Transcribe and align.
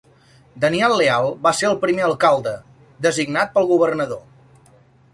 Daniel 0.63 0.95
Leal 1.01 1.27
va 1.43 1.53
ser 1.59 1.69
el 1.69 1.77
primer 1.85 2.07
alcalde, 2.09 2.57
designat 3.09 3.57
pel 3.59 3.73
governador. 3.77 4.25